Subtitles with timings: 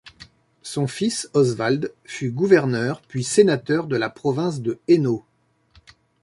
[0.63, 5.25] Son fils Oswald fut gouverneur puis sénateur de la province de Hainaut.